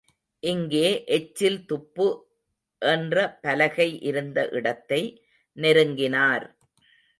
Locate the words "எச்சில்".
1.05-1.65